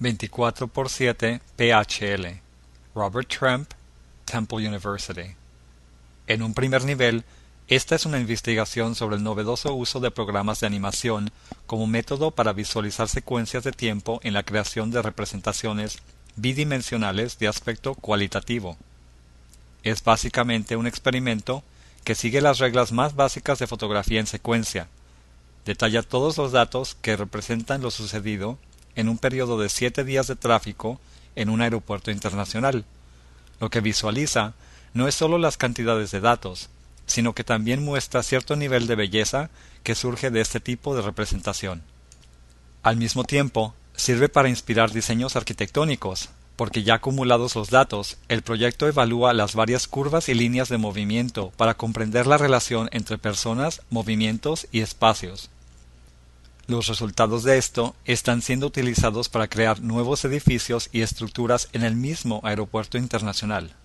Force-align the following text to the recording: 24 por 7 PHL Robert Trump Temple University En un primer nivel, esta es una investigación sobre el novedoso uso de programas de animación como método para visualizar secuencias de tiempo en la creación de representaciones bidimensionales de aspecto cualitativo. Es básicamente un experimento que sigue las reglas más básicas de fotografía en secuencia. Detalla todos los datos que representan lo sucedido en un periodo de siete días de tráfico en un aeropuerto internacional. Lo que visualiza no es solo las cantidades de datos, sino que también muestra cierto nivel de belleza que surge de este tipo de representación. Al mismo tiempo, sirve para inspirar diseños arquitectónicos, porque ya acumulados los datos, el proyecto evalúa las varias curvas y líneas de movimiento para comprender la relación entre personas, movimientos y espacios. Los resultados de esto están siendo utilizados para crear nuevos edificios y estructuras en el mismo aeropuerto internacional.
24 0.00 0.66
por 0.66 0.90
7 0.90 1.40
PHL 1.56 2.40
Robert 2.96 3.28
Trump 3.28 3.70
Temple 4.24 4.66
University 4.66 5.36
En 6.26 6.42
un 6.42 6.52
primer 6.52 6.84
nivel, 6.84 7.22
esta 7.68 7.94
es 7.94 8.04
una 8.04 8.18
investigación 8.18 8.96
sobre 8.96 9.16
el 9.16 9.22
novedoso 9.22 9.72
uso 9.72 10.00
de 10.00 10.10
programas 10.10 10.58
de 10.58 10.66
animación 10.66 11.30
como 11.66 11.86
método 11.86 12.32
para 12.32 12.52
visualizar 12.52 13.08
secuencias 13.08 13.62
de 13.62 13.70
tiempo 13.70 14.18
en 14.24 14.34
la 14.34 14.42
creación 14.42 14.90
de 14.90 15.00
representaciones 15.00 15.98
bidimensionales 16.34 17.38
de 17.38 17.46
aspecto 17.46 17.94
cualitativo. 17.94 18.76
Es 19.84 20.02
básicamente 20.02 20.74
un 20.74 20.88
experimento 20.88 21.62
que 22.02 22.16
sigue 22.16 22.40
las 22.40 22.58
reglas 22.58 22.90
más 22.90 23.14
básicas 23.14 23.60
de 23.60 23.68
fotografía 23.68 24.18
en 24.18 24.26
secuencia. 24.26 24.88
Detalla 25.64 26.02
todos 26.02 26.36
los 26.36 26.50
datos 26.50 26.96
que 27.00 27.16
representan 27.16 27.80
lo 27.80 27.92
sucedido 27.92 28.58
en 28.96 29.08
un 29.08 29.18
periodo 29.18 29.58
de 29.58 29.68
siete 29.68 30.04
días 30.04 30.26
de 30.26 30.36
tráfico 30.36 31.00
en 31.36 31.48
un 31.48 31.60
aeropuerto 31.60 32.10
internacional. 32.10 32.84
Lo 33.60 33.70
que 33.70 33.80
visualiza 33.80 34.54
no 34.92 35.08
es 35.08 35.14
solo 35.14 35.38
las 35.38 35.56
cantidades 35.56 36.10
de 36.10 36.20
datos, 36.20 36.68
sino 37.06 37.34
que 37.34 37.44
también 37.44 37.84
muestra 37.84 38.22
cierto 38.22 38.56
nivel 38.56 38.86
de 38.86 38.94
belleza 38.94 39.50
que 39.82 39.94
surge 39.94 40.30
de 40.30 40.40
este 40.40 40.60
tipo 40.60 40.96
de 40.96 41.02
representación. 41.02 41.82
Al 42.82 42.96
mismo 42.96 43.24
tiempo, 43.24 43.74
sirve 43.96 44.28
para 44.28 44.48
inspirar 44.48 44.92
diseños 44.92 45.36
arquitectónicos, 45.36 46.30
porque 46.56 46.82
ya 46.82 46.94
acumulados 46.94 47.56
los 47.56 47.70
datos, 47.70 48.16
el 48.28 48.42
proyecto 48.42 48.86
evalúa 48.86 49.32
las 49.32 49.54
varias 49.54 49.88
curvas 49.88 50.28
y 50.28 50.34
líneas 50.34 50.68
de 50.68 50.78
movimiento 50.78 51.52
para 51.56 51.74
comprender 51.74 52.26
la 52.26 52.38
relación 52.38 52.88
entre 52.92 53.18
personas, 53.18 53.82
movimientos 53.90 54.68
y 54.70 54.80
espacios. 54.80 55.50
Los 56.66 56.86
resultados 56.86 57.44
de 57.44 57.58
esto 57.58 57.94
están 58.06 58.40
siendo 58.40 58.66
utilizados 58.66 59.28
para 59.28 59.48
crear 59.48 59.82
nuevos 59.82 60.24
edificios 60.24 60.88
y 60.92 61.02
estructuras 61.02 61.68
en 61.74 61.82
el 61.82 61.94
mismo 61.94 62.40
aeropuerto 62.42 62.96
internacional. 62.96 63.76